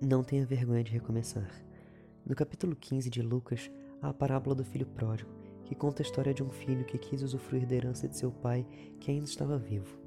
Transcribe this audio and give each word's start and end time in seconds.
Não 0.00 0.22
tenha 0.22 0.44
vergonha 0.44 0.84
de 0.84 0.92
recomeçar. 0.92 1.50
No 2.24 2.34
capítulo 2.34 2.76
15 2.76 3.08
de 3.08 3.22
Lucas, 3.22 3.70
há 4.02 4.10
a 4.10 4.12
parábola 4.12 4.54
do 4.54 4.62
filho 4.62 4.84
pródigo, 4.84 5.30
que 5.64 5.74
conta 5.74 6.02
a 6.02 6.04
história 6.04 6.34
de 6.34 6.42
um 6.42 6.50
filho 6.50 6.84
que 6.84 6.98
quis 6.98 7.22
usufruir 7.22 7.66
da 7.66 7.74
herança 7.74 8.06
de 8.06 8.14
seu 8.14 8.30
pai 8.30 8.66
que 9.00 9.10
ainda 9.10 9.24
estava 9.24 9.56
vivo. 9.56 9.98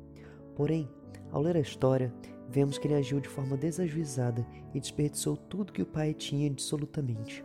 Porém, 0.55 0.87
ao 1.31 1.41
ler 1.41 1.57
a 1.57 1.59
história, 1.59 2.13
vemos 2.47 2.77
que 2.77 2.85
ele 2.85 2.93
agiu 2.93 3.19
de 3.19 3.27
forma 3.27 3.57
desajuizada 3.57 4.45
e 4.75 4.79
desperdiçou 4.79 5.35
tudo 5.35 5.73
que 5.73 5.81
o 5.81 5.87
pai 5.87 6.13
tinha 6.13 6.47
absolutamente, 6.47 7.43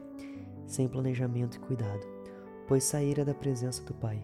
sem 0.66 0.86
planejamento 0.86 1.56
e 1.56 1.60
cuidado, 1.60 2.06
pois 2.68 2.84
saíra 2.84 3.24
da 3.24 3.32
presença 3.32 3.82
do 3.84 3.94
pai. 3.94 4.22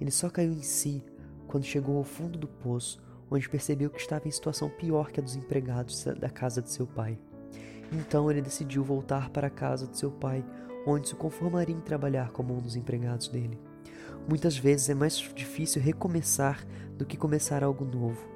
Ele 0.00 0.12
só 0.12 0.30
caiu 0.30 0.52
em 0.52 0.62
si 0.62 1.02
quando 1.48 1.64
chegou 1.64 1.96
ao 1.96 2.04
fundo 2.04 2.38
do 2.38 2.46
poço, 2.46 3.02
onde 3.28 3.48
percebeu 3.48 3.90
que 3.90 4.00
estava 4.00 4.28
em 4.28 4.30
situação 4.30 4.70
pior 4.70 5.10
que 5.10 5.18
a 5.18 5.22
dos 5.24 5.34
empregados 5.34 6.04
da 6.04 6.30
casa 6.30 6.62
de 6.62 6.70
seu 6.70 6.86
pai. 6.86 7.18
Então 7.92 8.30
ele 8.30 8.42
decidiu 8.42 8.84
voltar 8.84 9.30
para 9.30 9.46
a 9.46 9.50
casa 9.50 9.86
de 9.86 9.98
seu 9.98 10.10
pai, 10.10 10.44
onde 10.86 11.08
se 11.08 11.14
conformaria 11.14 11.74
em 11.74 11.80
trabalhar 11.80 12.30
como 12.30 12.54
um 12.54 12.60
dos 12.60 12.76
empregados 12.76 13.28
dele. 13.28 13.58
Muitas 14.28 14.56
vezes 14.56 14.90
é 14.90 14.94
mais 14.94 15.16
difícil 15.34 15.80
recomeçar 15.80 16.66
do 16.96 17.06
que 17.06 17.16
começar 17.16 17.64
algo 17.64 17.84
novo, 17.84 18.28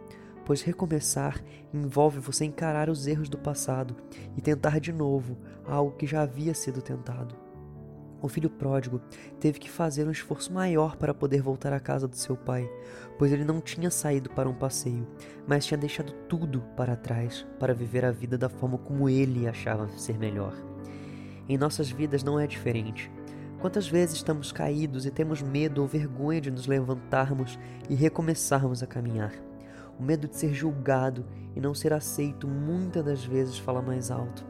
pois 0.44 0.62
recomeçar 0.62 1.42
envolve 1.72 2.18
você 2.18 2.44
encarar 2.44 2.88
os 2.88 3.06
erros 3.06 3.28
do 3.28 3.38
passado 3.38 3.96
e 4.36 4.40
tentar 4.40 4.80
de 4.80 4.92
novo 4.92 5.36
algo 5.66 5.96
que 5.96 6.06
já 6.06 6.22
havia 6.22 6.54
sido 6.54 6.80
tentado. 6.80 7.51
O 8.22 8.28
filho 8.28 8.48
pródigo 8.48 9.00
teve 9.40 9.58
que 9.58 9.68
fazer 9.68 10.06
um 10.06 10.12
esforço 10.12 10.52
maior 10.52 10.96
para 10.96 11.12
poder 11.12 11.42
voltar 11.42 11.72
à 11.72 11.80
casa 11.80 12.06
do 12.06 12.16
seu 12.16 12.36
pai, 12.36 12.70
pois 13.18 13.32
ele 13.32 13.44
não 13.44 13.60
tinha 13.60 13.90
saído 13.90 14.30
para 14.30 14.48
um 14.48 14.54
passeio, 14.54 15.04
mas 15.44 15.66
tinha 15.66 15.76
deixado 15.76 16.12
tudo 16.28 16.60
para 16.76 16.94
trás 16.94 17.44
para 17.58 17.74
viver 17.74 18.04
a 18.04 18.12
vida 18.12 18.38
da 18.38 18.48
forma 18.48 18.78
como 18.78 19.08
ele 19.08 19.48
achava 19.48 19.88
ser 19.98 20.16
melhor. 20.18 20.54
Em 21.48 21.58
nossas 21.58 21.90
vidas 21.90 22.22
não 22.22 22.38
é 22.38 22.46
diferente. 22.46 23.10
Quantas 23.60 23.88
vezes 23.88 24.16
estamos 24.16 24.52
caídos 24.52 25.04
e 25.04 25.10
temos 25.10 25.42
medo 25.42 25.82
ou 25.82 25.88
vergonha 25.88 26.40
de 26.40 26.50
nos 26.50 26.68
levantarmos 26.68 27.58
e 27.90 27.94
recomeçarmos 27.96 28.84
a 28.84 28.86
caminhar? 28.86 29.32
O 29.98 30.02
medo 30.02 30.28
de 30.28 30.36
ser 30.36 30.54
julgado 30.54 31.26
e 31.56 31.60
não 31.60 31.74
ser 31.74 31.92
aceito 31.92 32.46
muitas 32.46 33.04
das 33.04 33.24
vezes 33.24 33.58
fala 33.58 33.82
mais 33.82 34.12
alto. 34.12 34.46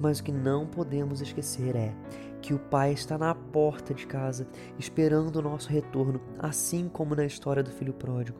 Mas 0.00 0.18
o 0.18 0.24
que 0.24 0.32
não 0.32 0.66
podemos 0.66 1.20
esquecer 1.20 1.76
é 1.76 1.94
que 2.44 2.52
o 2.52 2.58
Pai 2.58 2.92
está 2.92 3.16
na 3.16 3.34
porta 3.34 3.94
de 3.94 4.06
casa, 4.06 4.46
esperando 4.78 5.36
o 5.36 5.42
nosso 5.42 5.70
retorno, 5.70 6.20
assim 6.38 6.90
como 6.90 7.14
na 7.14 7.24
história 7.24 7.62
do 7.62 7.70
filho 7.70 7.94
pródigo. 7.94 8.38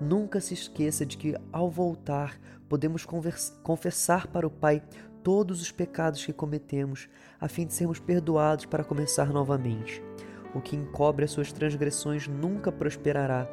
Nunca 0.00 0.40
se 0.40 0.54
esqueça 0.54 1.04
de 1.04 1.18
que, 1.18 1.36
ao 1.52 1.68
voltar, 1.68 2.40
podemos 2.66 3.06
confessar 3.62 4.26
para 4.28 4.46
o 4.46 4.50
Pai 4.50 4.82
todos 5.22 5.60
os 5.60 5.70
pecados 5.70 6.24
que 6.24 6.32
cometemos, 6.32 7.10
a 7.38 7.46
fim 7.46 7.66
de 7.66 7.74
sermos 7.74 8.00
perdoados 8.00 8.64
para 8.64 8.82
começar 8.82 9.26
novamente. 9.26 10.02
O 10.54 10.60
que 10.62 10.74
encobre 10.74 11.26
as 11.26 11.30
suas 11.30 11.52
transgressões 11.52 12.26
nunca 12.26 12.72
prosperará, 12.72 13.46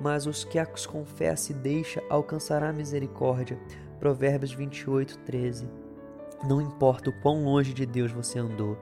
mas 0.00 0.26
os 0.26 0.42
que 0.42 0.58
as 0.58 0.84
confessa 0.84 1.52
e 1.52 1.54
deixa 1.54 2.02
alcançará 2.10 2.70
a 2.70 2.72
misericórdia. 2.72 3.56
Provérbios 4.00 4.52
28, 4.52 5.16
13. 5.18 5.68
Não 6.42 6.60
importa 6.60 7.08
o 7.08 7.20
quão 7.22 7.44
longe 7.44 7.72
de 7.72 7.86
Deus 7.86 8.10
você 8.10 8.40
andou, 8.40 8.76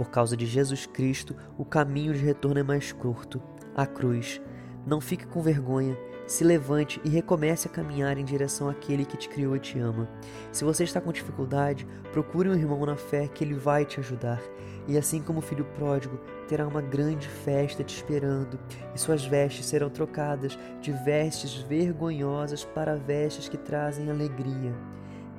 por 0.00 0.08
causa 0.08 0.34
de 0.34 0.46
Jesus 0.46 0.86
Cristo, 0.86 1.36
o 1.58 1.62
caminho 1.62 2.14
de 2.14 2.24
retorno 2.24 2.58
é 2.58 2.62
mais 2.62 2.90
curto 2.90 3.38
a 3.76 3.84
cruz. 3.84 4.40
Não 4.86 4.98
fique 4.98 5.26
com 5.26 5.42
vergonha, 5.42 5.94
se 6.26 6.42
levante 6.42 6.98
e 7.04 7.10
recomece 7.10 7.68
a 7.68 7.70
caminhar 7.70 8.16
em 8.16 8.24
direção 8.24 8.70
àquele 8.70 9.04
que 9.04 9.18
te 9.18 9.28
criou 9.28 9.54
e 9.54 9.60
te 9.60 9.78
ama. 9.78 10.08
Se 10.50 10.64
você 10.64 10.84
está 10.84 11.02
com 11.02 11.12
dificuldade, 11.12 11.86
procure 12.14 12.48
um 12.48 12.54
irmão 12.54 12.86
na 12.86 12.96
fé 12.96 13.28
que 13.28 13.44
ele 13.44 13.52
vai 13.52 13.84
te 13.84 14.00
ajudar. 14.00 14.40
E 14.88 14.96
assim 14.96 15.20
como 15.20 15.40
o 15.40 15.42
filho 15.42 15.66
pródigo, 15.66 16.18
terá 16.48 16.66
uma 16.66 16.80
grande 16.80 17.28
festa 17.28 17.84
te 17.84 17.94
esperando, 17.94 18.58
e 18.94 18.98
suas 18.98 19.26
vestes 19.26 19.66
serão 19.66 19.90
trocadas 19.90 20.58
de 20.80 20.92
vestes 20.92 21.56
vergonhosas 21.56 22.64
para 22.64 22.96
vestes 22.96 23.50
que 23.50 23.58
trazem 23.58 24.08
alegria. 24.08 24.74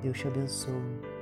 Deus 0.04 0.16
te 0.16 0.28
abençoe. 0.28 1.21